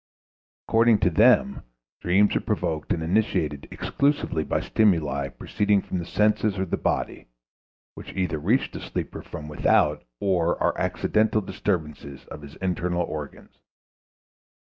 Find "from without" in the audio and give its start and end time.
9.21-10.03